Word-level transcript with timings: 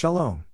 Shalom. 0.00 0.44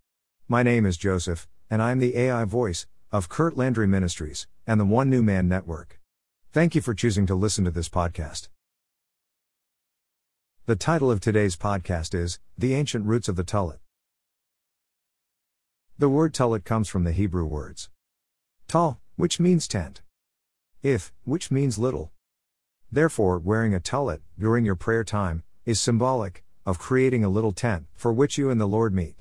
My 0.48 0.62
name 0.62 0.86
is 0.86 0.96
Joseph, 0.96 1.46
and 1.68 1.82
I 1.82 1.90
am 1.90 1.98
the 1.98 2.16
AI 2.16 2.46
voice 2.46 2.86
of 3.12 3.28
Curt 3.28 3.58
Landry 3.58 3.86
Ministries 3.86 4.46
and 4.66 4.80
the 4.80 4.86
One 4.86 5.10
New 5.10 5.22
Man 5.22 5.48
Network. 5.48 6.00
Thank 6.50 6.74
you 6.74 6.80
for 6.80 6.94
choosing 6.94 7.26
to 7.26 7.34
listen 7.34 7.62
to 7.66 7.70
this 7.70 7.90
podcast. 7.90 8.48
The 10.64 10.76
title 10.76 11.10
of 11.10 11.20
today's 11.20 11.56
podcast 11.56 12.14
is 12.14 12.38
The 12.56 12.72
Ancient 12.72 13.04
Roots 13.04 13.28
of 13.28 13.36
the 13.36 13.44
Tallit. 13.44 13.80
The 15.98 16.08
word 16.08 16.32
tallit 16.32 16.64
comes 16.64 16.88
from 16.88 17.04
the 17.04 17.12
Hebrew 17.12 17.44
words 17.44 17.90
tal, 18.66 18.98
which 19.16 19.38
means 19.38 19.68
tent, 19.68 20.00
if, 20.82 21.12
which 21.24 21.50
means 21.50 21.76
little. 21.76 22.12
Therefore, 22.90 23.38
wearing 23.38 23.74
a 23.74 23.78
tallit 23.78 24.22
during 24.38 24.64
your 24.64 24.74
prayer 24.74 25.04
time 25.04 25.42
is 25.66 25.78
symbolic 25.78 26.44
of 26.64 26.78
creating 26.78 27.22
a 27.22 27.28
little 27.28 27.52
tent 27.52 27.84
for 27.92 28.10
which 28.10 28.38
you 28.38 28.48
and 28.48 28.58
the 28.58 28.66
Lord 28.66 28.94
meet. 28.94 29.16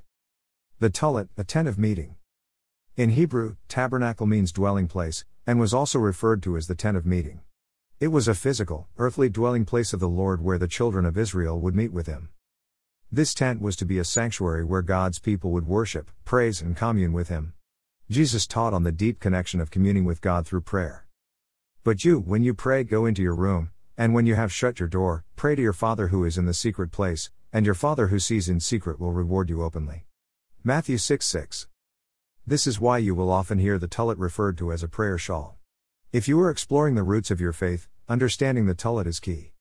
The 0.84 0.90
tallit, 0.90 1.30
a 1.38 1.46
tent 1.46 1.70
of 1.70 1.80
meeting. 1.80 2.16
In 2.98 3.12
Hebrew, 3.12 3.56
tabernacle 3.70 4.28
means 4.28 4.52
dwelling 4.52 4.90
place, 4.90 5.24
and 5.48 5.58
was 5.58 5.74
also 5.74 5.98
referred 5.98 6.44
to 6.44 6.58
as 6.58 6.68
the 6.68 6.76
tent 6.76 6.98
of 6.98 7.06
meeting. 7.06 7.40
It 8.02 8.10
was 8.10 8.28
a 8.28 8.36
physical, 8.36 8.90
earthly 8.98 9.30
dwelling 9.30 9.64
place 9.64 9.94
of 9.94 10.02
the 10.02 10.10
Lord 10.10 10.44
where 10.44 10.58
the 10.58 10.68
children 10.68 11.06
of 11.06 11.18
Israel 11.18 11.58
would 11.62 11.74
meet 11.74 11.94
with 11.94 12.08
him. 12.08 12.32
This 13.10 13.34
tent 13.34 13.62
was 13.62 13.78
to 13.78 13.86
be 13.86 13.98
a 13.98 14.04
sanctuary 14.04 14.66
where 14.66 14.82
God's 14.82 15.20
people 15.20 15.52
would 15.52 15.68
worship, 15.68 16.12
praise, 16.26 16.62
and 16.62 16.76
commune 16.76 17.14
with 17.14 17.30
him. 17.30 17.54
Jesus 18.10 18.46
taught 18.46 18.74
on 18.74 18.84
the 18.84 18.92
deep 18.92 19.22
connection 19.22 19.62
of 19.62 19.72
communing 19.72 20.04
with 20.04 20.20
God 20.20 20.46
through 20.46 20.64
prayer. 20.64 21.08
But 21.86 22.04
you, 22.04 22.20
when 22.20 22.44
you 22.44 22.54
pray, 22.54 22.84
go 22.84 23.06
into 23.06 23.22
your 23.22 23.36
room, 23.36 23.72
and 23.98 24.14
when 24.14 24.26
you 24.26 24.36
have 24.36 24.52
shut 24.52 24.82
your 24.82 24.90
door, 24.90 25.24
pray 25.38 25.56
to 25.56 25.62
your 25.62 25.72
Father 25.72 26.10
who 26.10 26.26
is 26.26 26.38
in 26.38 26.46
the 26.46 26.54
secret 26.54 26.92
place, 26.92 27.32
and 27.54 27.66
your 27.66 27.74
Father 27.74 28.08
who 28.08 28.20
sees 28.20 28.50
in 28.50 28.60
secret 28.60 29.00
will 29.00 29.14
reward 29.14 29.50
you 29.50 29.64
openly. 29.64 30.08
Matthew 30.66 30.98
6 30.98 31.26
6. 31.26 31.68
This 32.48 32.66
is 32.66 32.80
why 32.80 32.98
you 32.98 33.14
will 33.14 33.30
often 33.30 33.60
hear 33.60 33.78
the 33.78 33.90
tallit 33.90 34.16
referred 34.18 34.58
to 34.60 34.72
as 34.72 34.82
a 34.82 34.88
prayer 34.88 35.18
shawl. 35.18 35.58
If 36.14 36.30
you 36.30 36.40
are 36.40 36.50
exploring 36.50 36.96
the 36.96 37.04
roots 37.04 37.30
of 37.30 37.42
your 37.42 37.52
faith, 37.52 37.90
understanding 38.08 38.66
the 38.66 38.74
tallit 38.74 39.06
is 39.06 39.20
key. 39.20 39.52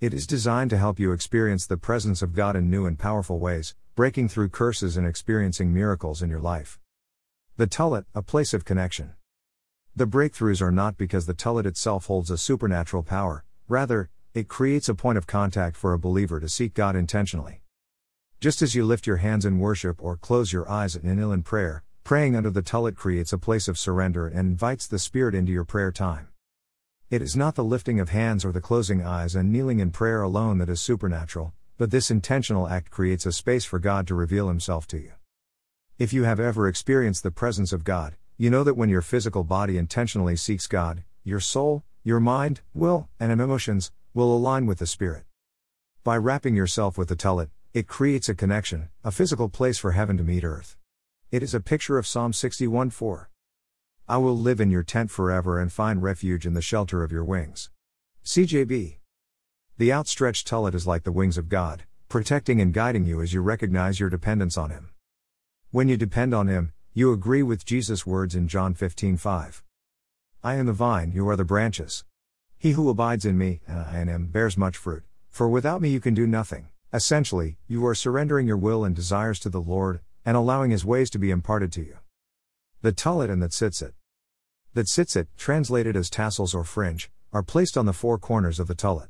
It 0.00 0.12
is 0.12 0.26
designed 0.26 0.70
to 0.70 0.76
help 0.76 0.98
you 0.98 1.12
experience 1.12 1.64
the 1.64 1.76
presence 1.76 2.22
of 2.22 2.34
God 2.34 2.56
in 2.56 2.68
new 2.68 2.86
and 2.86 2.98
powerful 2.98 3.38
ways, 3.38 3.76
breaking 3.94 4.30
through 4.30 4.48
curses 4.48 4.96
and 4.96 5.06
experiencing 5.06 5.72
miracles 5.72 6.22
in 6.22 6.28
your 6.28 6.40
life. 6.40 6.80
The 7.56 7.68
tallit, 7.68 8.06
a 8.12 8.20
place 8.20 8.52
of 8.52 8.64
connection. 8.64 9.12
The 9.94 10.08
breakthroughs 10.08 10.60
are 10.60 10.72
not 10.72 10.98
because 10.98 11.26
the 11.26 11.34
tallit 11.34 11.66
itself 11.66 12.06
holds 12.06 12.32
a 12.32 12.36
supernatural 12.36 13.04
power, 13.04 13.44
rather, 13.68 14.10
it 14.34 14.48
creates 14.48 14.88
a 14.88 14.96
point 14.96 15.18
of 15.18 15.28
contact 15.28 15.76
for 15.76 15.92
a 15.92 16.00
believer 16.00 16.40
to 16.40 16.48
seek 16.48 16.74
God 16.74 16.96
intentionally. 16.96 17.62
Just 18.40 18.62
as 18.62 18.72
you 18.72 18.84
lift 18.84 19.04
your 19.04 19.16
hands 19.16 19.44
in 19.44 19.58
worship 19.58 20.00
or 20.00 20.16
close 20.16 20.52
your 20.52 20.70
eyes 20.70 20.94
in 20.94 21.18
in 21.18 21.42
prayer, 21.42 21.82
praying 22.04 22.36
under 22.36 22.50
the 22.50 22.62
tallit 22.62 22.94
creates 22.94 23.32
a 23.32 23.38
place 23.38 23.66
of 23.66 23.76
surrender 23.76 24.28
and 24.28 24.50
invites 24.50 24.86
the 24.86 25.00
Spirit 25.00 25.34
into 25.34 25.50
your 25.50 25.64
prayer 25.64 25.90
time. 25.90 26.28
It 27.10 27.20
is 27.20 27.34
not 27.34 27.56
the 27.56 27.64
lifting 27.64 27.98
of 27.98 28.10
hands 28.10 28.44
or 28.44 28.52
the 28.52 28.60
closing 28.60 29.04
eyes 29.04 29.34
and 29.34 29.50
kneeling 29.50 29.80
in 29.80 29.90
prayer 29.90 30.22
alone 30.22 30.58
that 30.58 30.68
is 30.68 30.80
supernatural, 30.80 31.52
but 31.78 31.90
this 31.90 32.12
intentional 32.12 32.68
act 32.68 32.92
creates 32.92 33.26
a 33.26 33.32
space 33.32 33.64
for 33.64 33.80
God 33.80 34.06
to 34.06 34.14
reveal 34.14 34.46
Himself 34.46 34.86
to 34.88 34.98
you. 34.98 35.14
If 35.98 36.12
you 36.12 36.22
have 36.22 36.38
ever 36.38 36.68
experienced 36.68 37.24
the 37.24 37.32
presence 37.32 37.72
of 37.72 37.82
God, 37.82 38.14
you 38.36 38.50
know 38.50 38.62
that 38.62 38.76
when 38.76 38.88
your 38.88 39.02
physical 39.02 39.42
body 39.42 39.76
intentionally 39.76 40.36
seeks 40.36 40.68
God, 40.68 41.02
your 41.24 41.40
soul, 41.40 41.82
your 42.04 42.20
mind, 42.20 42.60
will, 42.72 43.08
and 43.18 43.32
emotions 43.32 43.90
will 44.14 44.32
align 44.32 44.66
with 44.66 44.78
the 44.78 44.86
Spirit. 44.86 45.24
By 46.04 46.16
wrapping 46.16 46.54
yourself 46.54 46.96
with 46.96 47.08
the 47.08 47.16
tallit, 47.16 47.50
it 47.78 47.86
creates 47.86 48.28
a 48.28 48.34
connection, 48.34 48.88
a 49.04 49.12
physical 49.12 49.48
place 49.48 49.78
for 49.78 49.92
heaven 49.92 50.16
to 50.16 50.24
meet 50.24 50.42
earth. 50.42 50.76
It 51.30 51.44
is 51.44 51.54
a 51.54 51.60
picture 51.60 51.96
of 51.96 52.08
Psalm 52.08 52.32
61 52.32 52.90
4. 52.90 53.30
I 54.08 54.16
will 54.16 54.36
live 54.36 54.60
in 54.60 54.68
your 54.68 54.82
tent 54.82 55.12
forever 55.12 55.60
and 55.60 55.72
find 55.72 56.02
refuge 56.02 56.44
in 56.44 56.54
the 56.54 56.60
shelter 56.60 57.04
of 57.04 57.12
your 57.12 57.22
wings. 57.22 57.70
CJB. 58.24 58.96
The 59.76 59.92
outstretched 59.92 60.48
tallit 60.48 60.74
is 60.74 60.88
like 60.88 61.04
the 61.04 61.12
wings 61.12 61.38
of 61.38 61.48
God, 61.48 61.84
protecting 62.08 62.60
and 62.60 62.74
guiding 62.74 63.04
you 63.04 63.22
as 63.22 63.32
you 63.32 63.42
recognize 63.42 64.00
your 64.00 64.10
dependence 64.10 64.58
on 64.58 64.70
Him. 64.70 64.90
When 65.70 65.86
you 65.86 65.96
depend 65.96 66.34
on 66.34 66.48
Him, 66.48 66.72
you 66.92 67.12
agree 67.12 67.44
with 67.44 67.64
Jesus' 67.64 68.04
words 68.04 68.34
in 68.34 68.48
John 68.48 68.74
15:5. 68.74 69.62
I 70.42 70.54
am 70.56 70.66
the 70.66 70.72
vine, 70.72 71.12
you 71.12 71.28
are 71.28 71.36
the 71.36 71.44
branches. 71.44 72.04
He 72.58 72.72
who 72.72 72.90
abides 72.90 73.24
in 73.24 73.38
me, 73.38 73.60
uh, 73.68 73.72
and 73.72 73.80
I 73.80 74.00
in 74.00 74.08
him, 74.08 74.26
bears 74.26 74.58
much 74.58 74.76
fruit, 74.76 75.04
for 75.30 75.48
without 75.48 75.80
me 75.80 75.90
you 75.90 76.00
can 76.00 76.14
do 76.14 76.26
nothing. 76.26 76.70
Essentially, 76.90 77.58
you 77.66 77.86
are 77.86 77.94
surrendering 77.94 78.46
your 78.46 78.56
will 78.56 78.82
and 78.82 78.96
desires 78.96 79.38
to 79.40 79.50
the 79.50 79.60
Lord, 79.60 80.00
and 80.24 80.38
allowing 80.38 80.70
his 80.70 80.86
ways 80.86 81.10
to 81.10 81.18
be 81.18 81.30
imparted 81.30 81.70
to 81.72 81.82
you. 81.82 81.98
The 82.80 82.92
tallit 82.92 83.30
and 83.30 83.42
that 83.42 83.50
tzitzit. 83.50 83.92
That 84.72 84.86
tzitzit, 84.86 85.26
translated 85.36 85.96
as 85.96 86.08
tassels 86.08 86.54
or 86.54 86.64
fringe, 86.64 87.10
are 87.30 87.42
placed 87.42 87.76
on 87.76 87.84
the 87.84 87.92
four 87.92 88.16
corners 88.16 88.58
of 88.58 88.68
the 88.68 88.74
tallit. 88.74 89.08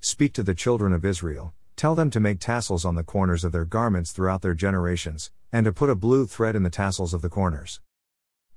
Speak 0.00 0.32
to 0.32 0.42
the 0.42 0.56
children 0.56 0.92
of 0.92 1.04
Israel, 1.04 1.54
tell 1.76 1.94
them 1.94 2.10
to 2.10 2.18
make 2.18 2.40
tassels 2.40 2.84
on 2.84 2.96
the 2.96 3.04
corners 3.04 3.44
of 3.44 3.52
their 3.52 3.64
garments 3.64 4.10
throughout 4.10 4.42
their 4.42 4.54
generations, 4.54 5.30
and 5.52 5.66
to 5.66 5.72
put 5.72 5.90
a 5.90 5.94
blue 5.94 6.26
thread 6.26 6.56
in 6.56 6.64
the 6.64 6.70
tassels 6.70 7.14
of 7.14 7.22
the 7.22 7.28
corners. 7.28 7.80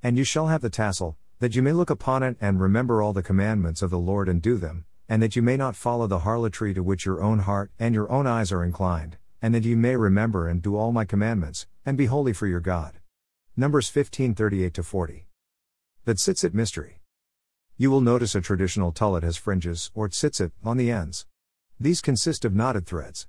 And 0.02 0.18
you 0.18 0.24
shall 0.24 0.48
have 0.48 0.62
the 0.62 0.72
tassel, 0.72 1.16
that 1.38 1.56
you 1.56 1.62
may 1.62 1.74
look 1.74 1.92
upon 1.92 2.24
it 2.24 2.38
and 2.42 2.60
remember 2.60 3.04
all 3.04 3.14
the 3.14 3.22
commandments 3.22 3.84
of 3.84 3.92
the 3.92 4.00
Lord 4.00 4.28
and 4.28 4.42
do 4.42 4.58
them, 4.58 4.86
and 5.12 5.22
that 5.22 5.36
you 5.36 5.42
may 5.42 5.58
not 5.58 5.76
follow 5.76 6.08
the 6.08 6.20
harlotry 6.20 6.74
to 6.74 6.82
which 6.82 7.06
your 7.06 7.22
own 7.22 7.40
heart 7.40 7.70
and 7.78 7.94
your 7.94 8.10
own 8.10 8.26
eyes 8.26 8.50
are 8.50 8.64
inclined, 8.64 9.18
and 9.42 9.54
that 9.54 9.66
you 9.66 9.76
may 9.76 9.94
remember 9.98 10.48
and 10.48 10.62
do 10.62 10.78
all 10.78 10.94
my 10.94 11.04
commandments, 11.04 11.68
and 11.86 11.98
be 11.98 12.06
holy 12.06 12.32
for 12.32 12.48
your 12.48 12.62
God. 12.62 12.94
Numbers 13.58 13.90
15 13.90 14.34
38 14.34 14.86
40. 14.86 15.28
That 16.06 16.16
tzitzit 16.16 16.54
mystery. 16.54 17.02
You 17.76 17.92
will 17.92 18.00
notice 18.00 18.36
a 18.36 18.40
traditional 18.40 18.94
tallit 18.94 19.24
has 19.24 19.36
fringes, 19.36 19.92
or 19.94 20.08
tzitzit, 20.08 20.54
on 20.64 20.78
the 20.78 20.90
ends. 20.90 21.26
These 21.78 22.00
consist 22.00 22.46
of 22.46 22.56
knotted 22.56 22.86
threads. 22.86 23.28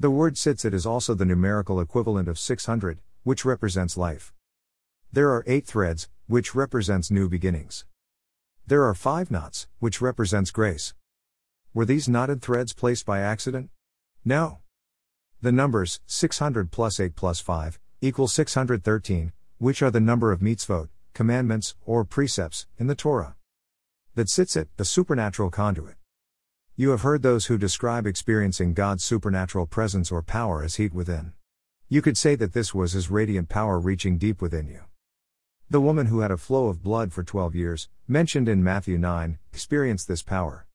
The 0.00 0.10
word 0.10 0.36
tzitzit 0.36 0.72
is 0.72 0.86
also 0.86 1.12
the 1.12 1.26
numerical 1.26 1.82
equivalent 1.82 2.28
of 2.28 2.38
600, 2.38 3.00
which 3.24 3.44
represents 3.44 3.98
life. 3.98 4.32
There 5.12 5.28
are 5.32 5.44
eight 5.46 5.66
threads, 5.66 6.08
which 6.28 6.54
represents 6.54 7.10
new 7.10 7.28
beginnings. 7.28 7.84
There 8.66 8.84
are 8.84 8.94
five 8.94 9.30
knots, 9.30 9.68
which 9.78 10.00
represents 10.00 10.50
grace. 10.50 10.94
Were 11.74 11.84
these 11.84 12.08
knotted 12.08 12.40
threads 12.40 12.72
placed 12.72 13.04
by 13.04 13.20
accident? 13.20 13.68
No. 14.24 14.60
The 15.42 15.52
numbers, 15.52 16.00
600 16.06 16.70
plus 16.70 16.98
8 16.98 17.14
plus 17.14 17.40
5, 17.40 17.78
equal 18.00 18.26
613, 18.26 19.32
which 19.58 19.82
are 19.82 19.90
the 19.90 20.00
number 20.00 20.32
of 20.32 20.40
mitzvot, 20.40 20.88
commandments, 21.12 21.74
or 21.84 22.06
precepts, 22.06 22.66
in 22.78 22.86
the 22.86 22.94
Torah. 22.94 23.36
That 24.14 24.28
tzitzit, 24.28 24.68
the 24.78 24.86
supernatural 24.86 25.50
conduit. 25.50 25.96
You 26.74 26.88
have 26.90 27.02
heard 27.02 27.22
those 27.22 27.46
who 27.46 27.58
describe 27.58 28.06
experiencing 28.06 28.72
God's 28.72 29.04
supernatural 29.04 29.66
presence 29.66 30.10
or 30.10 30.22
power 30.22 30.64
as 30.64 30.76
heat 30.76 30.94
within. 30.94 31.34
You 31.90 32.00
could 32.00 32.16
say 32.16 32.34
that 32.36 32.54
this 32.54 32.72
was 32.74 32.92
his 32.92 33.10
radiant 33.10 33.50
power 33.50 33.78
reaching 33.78 34.16
deep 34.16 34.40
within 34.40 34.68
you. 34.68 34.84
The 35.74 35.80
woman 35.80 36.06
who 36.06 36.20
had 36.20 36.30
a 36.30 36.36
flow 36.36 36.68
of 36.68 36.84
blood 36.84 37.12
for 37.12 37.24
12 37.24 37.56
years, 37.56 37.88
mentioned 38.06 38.48
in 38.48 38.62
Matthew 38.62 38.96
9, 38.96 39.38
experienced 39.52 40.06
this 40.06 40.22
power. 40.22 40.68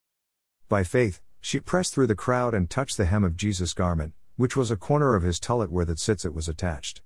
By 0.68 0.84
faith, 0.84 1.22
she 1.40 1.62
pressed 1.62 1.94
through 1.94 2.08
the 2.08 2.16
crowd 2.16 2.54
and 2.54 2.70
touched 2.70 2.98
the 2.98 3.06
hem 3.06 3.24
of 3.24 3.38
Jesus' 3.38 3.74
garment, 3.74 4.12
which 4.36 4.58
was 4.58 4.70
a 4.70 4.76
corner 4.76 5.16
of 5.16 5.24
his 5.24 5.40
tallit 5.40 5.70
where 5.70 5.86
that 5.86 6.00
tzitzit 6.00 6.34
was 6.34 6.50
attached. 6.50 7.02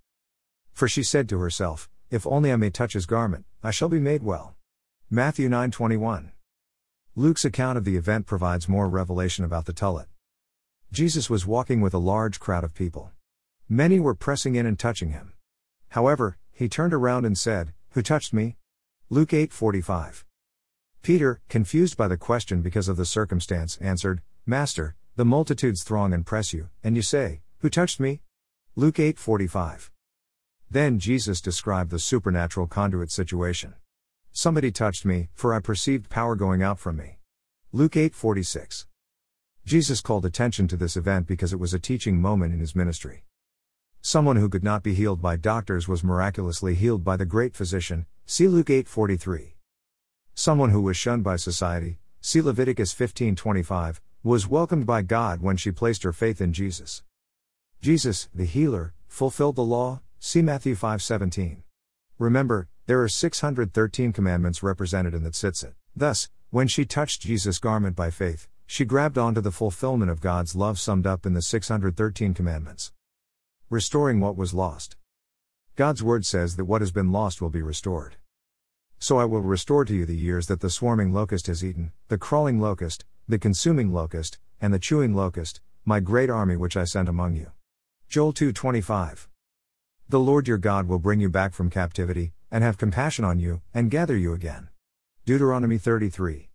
For 0.71 0.87
she 0.87 1.03
said 1.03 1.29
to 1.29 1.37
herself, 1.37 1.87
If 2.09 2.25
only 2.25 2.51
I 2.51 2.55
may 2.55 2.71
touch 2.71 2.93
his 2.93 3.05
garment, 3.05 3.45
I 3.61 3.69
shall 3.69 3.89
be 3.89 3.99
made 3.99 4.23
well. 4.23 4.55
Matthew 5.11 5.47
9:21. 5.47 6.31
Luke's 7.15 7.45
account 7.45 7.77
of 7.77 7.85
the 7.85 7.95
event 7.95 8.25
provides 8.25 8.67
more 8.67 8.89
revelation 8.89 9.45
about 9.45 9.65
the 9.65 9.71
tallit. 9.71 10.07
Jesus 10.91 11.29
was 11.29 11.45
walking 11.45 11.79
with 11.79 11.93
a 11.93 11.99
large 11.99 12.39
crowd 12.39 12.63
of 12.63 12.73
people. 12.73 13.11
Many 13.69 13.99
were 13.99 14.15
pressing 14.15 14.55
in 14.55 14.65
and 14.65 14.79
touching 14.79 15.11
him. 15.11 15.33
However, 15.89 16.39
he 16.51 16.67
turned 16.67 16.95
around 16.95 17.25
and 17.25 17.37
said, 17.37 17.73
Who 17.93 18.01
touched 18.01 18.33
me? 18.33 18.57
Luke 19.11 19.33
8:45. 19.33 20.25
Peter, 21.03 21.41
confused 21.47 21.95
by 21.95 22.07
the 22.07 22.17
question 22.17 22.63
because 22.63 22.87
of 22.87 22.97
the 22.97 23.05
circumstance, 23.05 23.77
answered, 23.77 24.23
Master, 24.47 24.95
the 25.15 25.25
multitudes 25.25 25.83
throng 25.83 26.11
and 26.11 26.25
press 26.25 26.53
you, 26.53 26.69
and 26.83 26.95
you 26.95 27.03
say, 27.03 27.41
Who 27.59 27.69
touched 27.69 27.99
me? 27.99 28.21
Luke 28.75 28.95
8:45. 28.95 29.91
Then 30.71 30.97
Jesus 30.97 31.39
described 31.39 31.91
the 31.91 31.99
supernatural 31.99 32.65
conduit 32.65 33.11
situation. 33.11 33.75
Somebody 34.31 34.71
touched 34.71 35.05
me, 35.05 35.29
for 35.35 35.53
I 35.53 35.59
perceived 35.59 36.09
power 36.09 36.35
going 36.35 36.63
out 36.63 36.79
from 36.79 36.97
me. 36.97 37.19
Luke 37.71 37.93
8:46. 37.95 38.87
Jesus 39.65 40.01
called 40.01 40.25
attention 40.25 40.67
to 40.67 40.77
this 40.77 40.97
event 40.97 41.27
because 41.27 41.53
it 41.53 41.59
was 41.59 41.75
a 41.75 41.79
teaching 41.79 42.19
moment 42.19 42.55
in 42.55 42.59
his 42.59 42.75
ministry. 42.75 43.23
Someone 44.05 44.35
who 44.35 44.49
could 44.49 44.65
not 44.65 44.83
be 44.83 44.93
healed 44.93 45.21
by 45.21 45.37
doctors 45.37 45.87
was 45.87 46.03
miraculously 46.03 46.75
healed 46.75 47.05
by 47.05 47.15
the 47.15 47.25
great 47.25 47.55
physician, 47.55 48.05
see 48.25 48.49
Luke 48.49 48.69
8:43. 48.69 49.55
Someone 50.35 50.71
who 50.71 50.81
was 50.81 50.97
shunned 50.97 51.23
by 51.23 51.37
society, 51.37 51.99
see 52.19 52.41
Leviticus 52.41 52.91
15:25, 52.91 54.01
was 54.21 54.45
welcomed 54.45 54.85
by 54.85 55.03
God 55.03 55.41
when 55.41 55.55
she 55.55 55.71
placed 55.71 56.03
her 56.03 56.11
faith 56.11 56.41
in 56.41 56.51
Jesus. 56.51 57.01
Jesus, 57.79 58.27
the 58.35 58.43
healer, 58.43 58.93
fulfilled 59.07 59.55
the 59.55 59.63
law, 59.63 60.01
see 60.19 60.41
Matthew 60.41 60.75
5:17. 60.75 61.63
Remember, 62.19 62.67
there 62.87 63.01
are 63.01 63.07
613 63.07 64.11
commandments 64.11 64.61
represented 64.61 65.13
in 65.13 65.23
that 65.23 65.31
tzitzit. 65.31 65.75
Thus, 65.95 66.27
when 66.49 66.67
she 66.67 66.83
touched 66.83 67.21
Jesus' 67.21 67.57
garment 67.57 67.95
by 67.95 68.09
faith, 68.09 68.49
she 68.67 68.83
grabbed 68.83 69.17
onto 69.17 69.39
the 69.39 69.49
fulfillment 69.49 70.11
of 70.11 70.19
God's 70.19 70.55
love 70.55 70.77
summed 70.77 71.07
up 71.07 71.25
in 71.25 71.31
the 71.31 71.41
613 71.41 72.33
commandments. 72.33 72.91
Restoring 73.73 74.19
what 74.19 74.37
was 74.37 74.53
lost. 74.53 74.97
God's 75.75 76.03
word 76.03 76.27
says 76.27 76.57
that 76.57 76.65
what 76.65 76.81
has 76.81 76.91
been 76.91 77.11
lost 77.11 77.41
will 77.41 77.49
be 77.49 77.63
restored. 77.63 78.17
So 78.99 79.17
I 79.17 79.25
will 79.25 79.41
restore 79.41 79.83
to 79.83 79.95
you 79.95 80.05
the 80.05 80.15
years 80.15 80.45
that 80.45 80.59
the 80.59 80.69
swarming 80.69 81.11
locust 81.11 81.47
has 81.47 81.65
eaten, 81.65 81.91
the 82.07 82.19
crawling 82.19 82.59
locust, 82.59 83.03
the 83.27 83.39
consuming 83.39 83.91
locust, 83.91 84.37
and 84.61 84.71
the 84.71 84.77
chewing 84.77 85.15
locust, 85.15 85.59
my 85.85 85.99
great 85.99 86.29
army 86.29 86.55
which 86.55 86.77
I 86.77 86.83
sent 86.83 87.09
among 87.09 87.35
you. 87.35 87.51
Joel 88.07 88.31
2:25. 88.31 89.27
The 90.07 90.19
Lord 90.19 90.47
your 90.47 90.59
God 90.59 90.87
will 90.87 90.99
bring 90.99 91.19
you 91.19 91.29
back 91.29 91.55
from 91.55 91.71
captivity, 91.71 92.31
and 92.51 92.63
have 92.63 92.77
compassion 92.77 93.25
on 93.25 93.39
you, 93.39 93.63
and 93.73 93.89
gather 93.89 94.15
you 94.15 94.33
again. 94.33 94.69
Deuteronomy 95.25 95.79
33. 95.79 96.51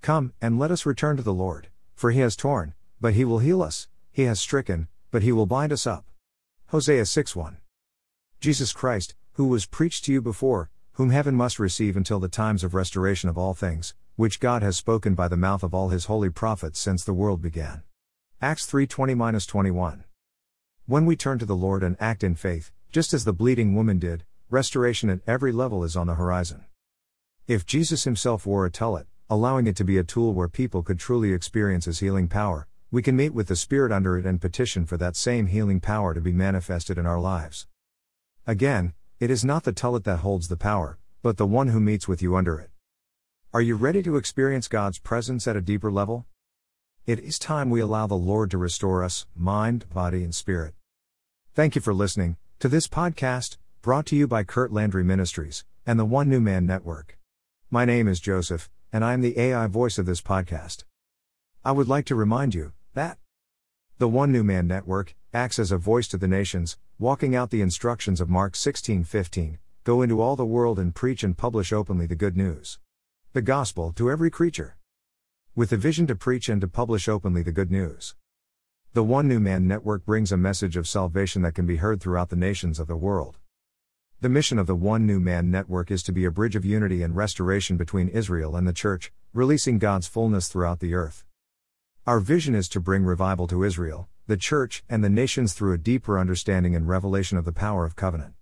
Come, 0.00 0.32
and 0.40 0.58
let 0.58 0.70
us 0.70 0.86
return 0.86 1.18
to 1.18 1.22
the 1.22 1.34
Lord, 1.34 1.68
for 1.94 2.10
he 2.10 2.20
has 2.20 2.36
torn, 2.36 2.72
but 3.02 3.12
he 3.12 3.26
will 3.26 3.40
heal 3.40 3.60
us, 3.62 3.86
he 4.10 4.22
has 4.22 4.40
stricken, 4.40 4.88
but 5.10 5.22
he 5.22 5.30
will 5.30 5.44
bind 5.44 5.74
us 5.74 5.86
up. 5.86 6.06
Hosea 6.70 7.06
6:1. 7.06 7.56
Jesus 8.40 8.74
Christ, 8.74 9.14
who 9.32 9.46
was 9.46 9.64
preached 9.64 10.04
to 10.04 10.12
you 10.12 10.20
before, 10.20 10.70
whom 10.92 11.08
heaven 11.08 11.34
must 11.34 11.58
receive 11.58 11.96
until 11.96 12.20
the 12.20 12.28
times 12.28 12.62
of 12.62 12.74
restoration 12.74 13.30
of 13.30 13.38
all 13.38 13.54
things, 13.54 13.94
which 14.16 14.38
God 14.38 14.60
has 14.60 14.76
spoken 14.76 15.14
by 15.14 15.28
the 15.28 15.36
mouth 15.38 15.62
of 15.62 15.72
all 15.72 15.88
his 15.88 16.04
holy 16.04 16.28
prophets 16.28 16.78
since 16.78 17.02
the 17.02 17.14
world 17.14 17.40
began. 17.40 17.84
Acts 18.42 18.66
3:20-21. 18.66 20.04
When 20.84 21.06
we 21.06 21.16
turn 21.16 21.38
to 21.38 21.46
the 21.46 21.56
Lord 21.56 21.82
and 21.82 21.96
act 21.98 22.22
in 22.22 22.34
faith, 22.34 22.70
just 22.92 23.14
as 23.14 23.24
the 23.24 23.32
bleeding 23.32 23.74
woman 23.74 23.98
did, 23.98 24.26
restoration 24.50 25.08
at 25.08 25.26
every 25.26 25.52
level 25.52 25.84
is 25.84 25.96
on 25.96 26.06
the 26.06 26.16
horizon. 26.16 26.66
If 27.46 27.64
Jesus 27.64 28.04
himself 28.04 28.44
wore 28.44 28.66
a 28.66 28.70
tallit, 28.70 29.06
allowing 29.30 29.66
it 29.66 29.76
to 29.76 29.84
be 29.84 29.96
a 29.96 30.04
tool 30.04 30.34
where 30.34 30.48
people 30.48 30.82
could 30.82 30.98
truly 30.98 31.32
experience 31.32 31.86
his 31.86 32.00
healing 32.00 32.28
power, 32.28 32.68
we 32.90 33.02
can 33.02 33.16
meet 33.16 33.34
with 33.34 33.48
the 33.48 33.56
Spirit 33.56 33.92
under 33.92 34.16
it 34.16 34.24
and 34.24 34.40
petition 34.40 34.86
for 34.86 34.96
that 34.96 35.14
same 35.14 35.48
healing 35.48 35.78
power 35.78 36.14
to 36.14 36.20
be 36.22 36.32
manifested 36.32 36.96
in 36.96 37.04
our 37.04 37.20
lives. 37.20 37.66
Again, 38.46 38.94
it 39.20 39.30
is 39.30 39.44
not 39.44 39.64
the 39.64 39.74
tallit 39.74 40.04
that 40.04 40.20
holds 40.20 40.48
the 40.48 40.56
power, 40.56 40.98
but 41.22 41.36
the 41.36 41.46
one 41.46 41.68
who 41.68 41.80
meets 41.80 42.08
with 42.08 42.22
you 42.22 42.34
under 42.34 42.58
it. 42.58 42.70
Are 43.52 43.60
you 43.60 43.76
ready 43.76 44.02
to 44.04 44.16
experience 44.16 44.68
God's 44.68 44.98
presence 44.98 45.46
at 45.46 45.56
a 45.56 45.60
deeper 45.60 45.92
level? 45.92 46.24
It 47.04 47.18
is 47.18 47.38
time 47.38 47.68
we 47.68 47.80
allow 47.80 48.06
the 48.06 48.14
Lord 48.14 48.50
to 48.52 48.58
restore 48.58 49.04
us, 49.04 49.26
mind, 49.34 49.86
body, 49.92 50.24
and 50.24 50.34
spirit. 50.34 50.72
Thank 51.54 51.74
you 51.74 51.82
for 51.82 51.92
listening 51.92 52.38
to 52.58 52.68
this 52.68 52.88
podcast, 52.88 53.58
brought 53.82 54.06
to 54.06 54.16
you 54.16 54.26
by 54.26 54.44
Curt 54.44 54.72
Landry 54.72 55.04
Ministries 55.04 55.62
and 55.84 55.98
the 55.98 56.06
One 56.06 56.30
New 56.30 56.40
Man 56.40 56.64
Network. 56.64 57.18
My 57.70 57.84
name 57.84 58.08
is 58.08 58.18
Joseph, 58.18 58.70
and 58.94 59.04
I 59.04 59.12
am 59.12 59.20
the 59.20 59.38
AI 59.38 59.66
voice 59.66 59.98
of 59.98 60.06
this 60.06 60.22
podcast. 60.22 60.84
I 61.64 61.72
would 61.72 61.88
like 61.88 62.06
to 62.06 62.14
remind 62.14 62.54
you 62.54 62.72
that 62.94 63.18
the 63.98 64.08
One 64.08 64.30
New 64.30 64.44
Man 64.44 64.66
Network 64.66 65.14
acts 65.34 65.58
as 65.58 65.72
a 65.72 65.76
voice 65.76 66.08
to 66.08 66.16
the 66.16 66.28
nations, 66.28 66.78
walking 66.98 67.34
out 67.34 67.50
the 67.50 67.62
instructions 67.62 68.20
of 68.20 68.30
Mark 68.30 68.54
16:15, 68.54 69.58
go 69.84 70.02
into 70.02 70.20
all 70.20 70.36
the 70.36 70.46
world 70.46 70.78
and 70.78 70.94
preach 70.94 71.24
and 71.24 71.36
publish 71.36 71.72
openly 71.72 72.06
the 72.06 72.14
good 72.14 72.36
news. 72.36 72.78
The 73.32 73.42
gospel 73.42 73.92
to 73.92 74.10
every 74.10 74.30
creature. 74.30 74.76
With 75.54 75.70
the 75.70 75.76
vision 75.76 76.06
to 76.06 76.14
preach 76.14 76.48
and 76.48 76.60
to 76.60 76.68
publish 76.68 77.08
openly 77.08 77.42
the 77.42 77.52
good 77.52 77.70
news. 77.70 78.14
The 78.94 79.04
One 79.04 79.28
New 79.28 79.40
Man 79.40 79.66
Network 79.66 80.06
brings 80.06 80.32
a 80.32 80.36
message 80.36 80.76
of 80.76 80.88
salvation 80.88 81.42
that 81.42 81.54
can 81.54 81.66
be 81.66 81.76
heard 81.76 82.00
throughout 82.00 82.30
the 82.30 82.36
nations 82.36 82.78
of 82.78 82.86
the 82.86 82.96
world. 82.96 83.38
The 84.20 84.28
mission 84.28 84.58
of 84.58 84.66
the 84.66 84.74
One 84.74 85.06
New 85.06 85.20
Man 85.20 85.50
Network 85.50 85.90
is 85.90 86.02
to 86.04 86.12
be 86.12 86.24
a 86.24 86.30
bridge 86.30 86.56
of 86.56 86.64
unity 86.64 87.02
and 87.02 87.14
restoration 87.14 87.76
between 87.76 88.08
Israel 88.08 88.56
and 88.56 88.66
the 88.66 88.72
Church, 88.72 89.12
releasing 89.32 89.78
God's 89.78 90.06
fullness 90.06 90.48
throughout 90.48 90.80
the 90.80 90.94
earth. 90.94 91.24
Our 92.08 92.20
vision 92.20 92.54
is 92.54 92.70
to 92.70 92.80
bring 92.80 93.04
revival 93.04 93.46
to 93.48 93.64
Israel, 93.64 94.08
the 94.26 94.38
Church, 94.38 94.82
and 94.88 95.04
the 95.04 95.10
nations 95.10 95.52
through 95.52 95.74
a 95.74 95.76
deeper 95.76 96.18
understanding 96.18 96.74
and 96.74 96.88
revelation 96.88 97.36
of 97.36 97.44
the 97.44 97.52
power 97.52 97.84
of 97.84 97.96
covenant. 97.96 98.32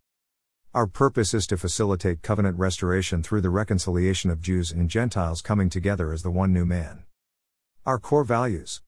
Our 0.72 0.86
purpose 0.86 1.34
is 1.34 1.48
to 1.48 1.56
facilitate 1.56 2.22
covenant 2.22 2.60
restoration 2.60 3.24
through 3.24 3.40
the 3.40 3.50
reconciliation 3.50 4.30
of 4.30 4.40
Jews 4.40 4.70
and 4.70 4.88
Gentiles 4.88 5.42
coming 5.42 5.68
together 5.68 6.12
as 6.12 6.22
the 6.22 6.30
one 6.30 6.52
new 6.52 6.64
man. 6.64 7.06
Our 7.84 7.98
core 7.98 8.22
values 8.22 8.82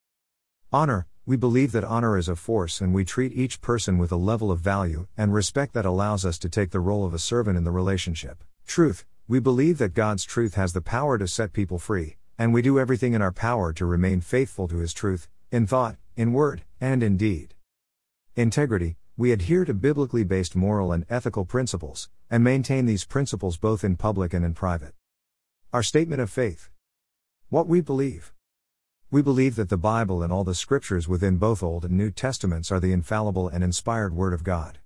Honor, 0.73 1.09
we 1.27 1.37
believe 1.37 1.73
that 1.73 1.83
honor 1.83 2.17
is 2.17 2.29
a 2.29 2.37
force 2.37 2.81
and 2.81 2.95
we 2.95 3.05
treat 3.05 3.33
each 3.33 3.61
person 3.61 3.99
with 3.99 4.13
a 4.13 4.17
level 4.17 4.53
of 4.53 4.61
value 4.61 5.09
and 5.17 5.35
respect 5.35 5.75
that 5.75 5.87
allows 5.87 6.25
us 6.25 6.39
to 6.39 6.49
take 6.49 6.71
the 6.71 6.79
role 6.79 7.05
of 7.05 7.15
a 7.15 7.19
servant 7.19 7.59
in 7.59 7.65
the 7.65 7.73
relationship. 7.73 8.45
Truth, 8.65 9.05
we 9.27 9.41
believe 9.41 9.79
that 9.79 9.95
God's 9.95 10.23
truth 10.23 10.55
has 10.55 10.73
the 10.73 10.81
power 10.81 11.19
to 11.19 11.27
set 11.27 11.53
people 11.53 11.81
free, 11.81 12.18
and 12.39 12.55
we 12.55 12.63
do 12.63 12.79
everything 12.79 13.15
in 13.15 13.21
our 13.21 13.33
power 13.33 13.73
to 13.73 13.85
remain 13.85 14.21
faithful 14.21 14.69
to 14.69 14.79
His 14.79 14.95
truth, 14.95 15.29
in 15.51 15.67
thought, 15.67 15.97
in 16.17 16.33
word, 16.33 16.63
and 16.81 17.03
in 17.03 17.17
deed. 17.17 17.55
Integrity, 18.37 18.97
we 19.17 19.33
adhere 19.33 19.65
to 19.65 19.75
biblically 19.75 20.23
based 20.23 20.55
moral 20.55 20.93
and 20.93 21.05
ethical 21.11 21.45
principles, 21.45 22.09
and 22.31 22.45
maintain 22.45 22.87
these 22.87 23.05
principles 23.05 23.57
both 23.57 23.83
in 23.83 23.97
public 23.97 24.33
and 24.33 24.45
in 24.45 24.55
private. 24.55 24.95
Our 25.73 25.83
statement 25.83 26.21
of 26.21 26.31
faith. 26.31 26.71
What 27.49 27.67
we 27.67 27.81
believe. 27.81 28.33
We 29.11 29.23
believe 29.23 29.57
that 29.57 29.71
the 29.71 29.77
Bible 29.77 30.23
and 30.23 30.33
all 30.33 30.45
the 30.45 30.55
scriptures 30.55 31.09
within 31.09 31.39
both 31.39 31.63
Old 31.63 31.85
and 31.85 31.97
New 31.97 32.11
Testaments 32.11 32.71
are 32.71 32.79
the 32.79 32.93
infallible 32.93 33.49
and 33.49 33.65
inspired 33.65 34.15
Word 34.15 34.33
of 34.33 34.45
God. 34.45 34.79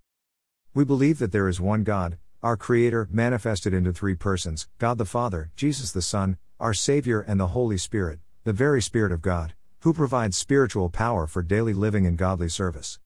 We 0.73 0.85
believe 0.85 1.19
that 1.19 1.33
there 1.33 1.49
is 1.49 1.61
one 1.61 1.85
God, 1.85 2.17
our 2.43 2.57
Creator, 2.57 3.09
manifested 3.11 3.75
into 3.75 3.93
three 3.93 4.15
persons 4.15 4.69
God 4.79 4.97
the 4.97 5.05
Father, 5.05 5.51
Jesus 5.57 5.93
the 5.93 6.01
Son, 6.01 6.39
our 6.63 6.73
Savior, 6.73 7.21
and 7.21 7.41
the 7.41 7.49
Holy 7.49 7.77
Spirit, 7.77 8.21
the 8.45 8.53
very 8.53 8.81
Spirit 8.81 9.11
of 9.11 9.21
God, 9.21 9.55
who 9.81 9.93
provides 9.93 10.37
spiritual 10.37 10.89
power 10.89 11.27
for 11.27 11.43
daily 11.43 11.75
living 11.75 12.07
and 12.07 12.17
godly 12.17 12.49
service. 12.49 13.01